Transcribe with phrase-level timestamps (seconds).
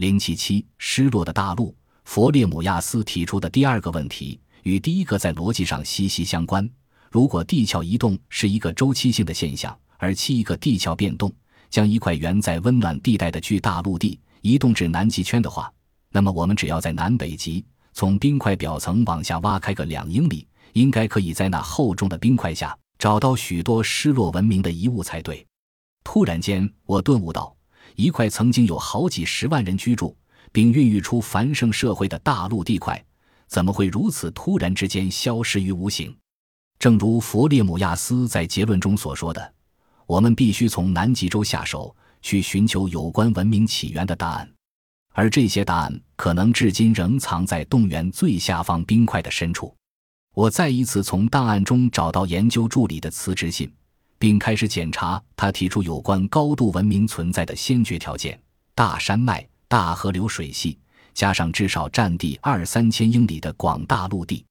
[0.00, 1.76] 零七七失落的大陆，
[2.06, 6.66] 佛列姆亚斯提出的第二个问题与第一个在逻辑上息息相关。
[7.10, 11.30] 如果地壳移动是一个周期性的现象，而七一个地壳变动
[11.68, 15.70] 将一块原在温暖地带的巨大陆地移动至南极圈的话，
[16.12, 17.62] 那么我们只要在南北极
[17.92, 25.46] 从冰块表层往下挖开个两英里，应该可以在那厚重的冰块下找到许多失落文明的遗物才对。
[26.02, 27.54] 突然间，我顿悟到，
[27.96, 30.16] 一块曾经有好几十万人居住
[30.52, 33.02] 并孕育出繁盛社会的大陆地块，
[33.46, 36.14] 怎么会如此突然之间消失于无形？
[36.78, 39.54] 正如弗列姆亚斯在结论中所说的。
[40.06, 44.52] 我们必须从南极洲下手，去寻求有关文明起源的答案，
[45.12, 49.72] 而这些答案可能至今仍藏在动员最下方冰块的深处。
[50.34, 53.72] 我再一次从档案中找到研究助理的辞职信，
[54.20, 58.40] 并开始检查他提出有关高度文明存在的先决条件：
[58.76, 60.78] 大山脉、大河流水系，
[61.12, 64.44] 加上至少占地二三千英里的广大陆地。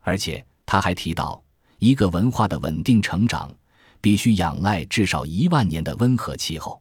[0.00, 1.42] 而且他还提到，
[1.78, 3.52] 一个文化的稳定成长。
[4.00, 6.80] 必须仰赖至少一万年的温和气候。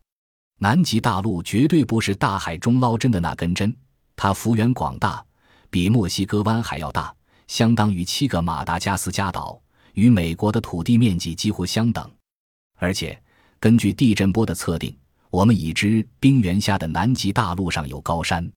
[0.60, 3.76] 南极大陆绝对不是大海中捞针的那根针，
[4.16, 5.26] 它幅员广大，
[5.72, 7.12] 比墨西哥湾还要大，
[7.48, 9.60] 相当于七个马达加斯加岛，
[9.94, 12.08] 与美国的土地面积几乎相等。
[12.78, 13.20] 而且，
[13.60, 14.96] 根据地震波的测定，
[15.30, 18.50] 我们已知冰原下的南极大陆上有高山，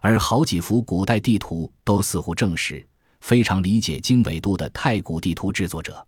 [0.00, 2.86] 而好几幅古代地图都似乎证实，
[3.20, 6.06] 非常理解经纬度的太古地图制作者。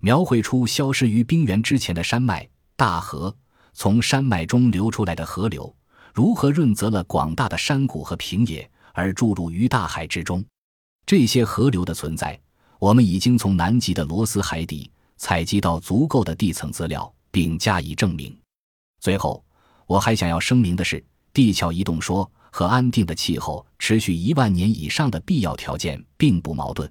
[0.00, 3.34] 描绘出消失于冰原之前的山脉、大河，
[3.72, 5.74] 从山脉中流出来的河流，
[6.12, 10.44] 如何润泽了广大的山谷和平野，而注入于大海之中。
[11.06, 12.38] 这些河流的存在，
[12.78, 18.36] 我们已经从南极的罗斯海底采集到足够的地层资料，并加以证明。
[19.00, 19.44] 最后，
[19.86, 26.90] 我还想要声明的是，地壳移动说和安定的气候持续一万年以上的必要条件并不矛盾。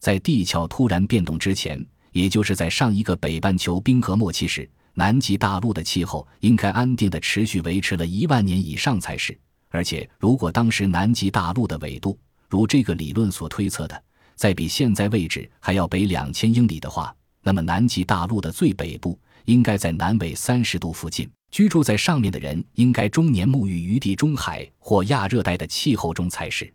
[0.00, 1.84] 在地壳突然变动之前。
[2.14, 9.36] 也就是在上一个北半球冰河末期时，南极大陆的气候应该安定的持续维持了一万年以上才是。
[9.68, 12.16] 而且，如果当时南极大陆的纬度
[12.48, 14.00] 如这个理论所推测的，
[14.36, 17.12] 在比现在位置还要北两千英里的话，
[17.44, 26.72] 那么南极大陆的最北部应该在南纬三十度附近，居住在上面的人应该终年沐浴于地中海或亚热带的气候中才是。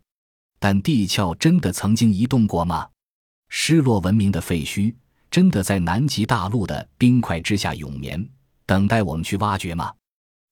[0.58, 2.88] 但地壳真的曾经移动过吗？
[3.48, 4.94] 失落文明的废墟？
[5.30, 8.28] 真的在南极大陆的冰块之下永眠，
[8.66, 9.92] 等待我们去挖掘吗？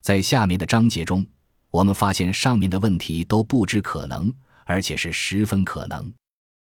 [0.02, 1.26] 在下面的章节中，
[1.70, 4.32] 我们发现上面的问题都不知可能，
[4.64, 6.12] 而且是十分可能。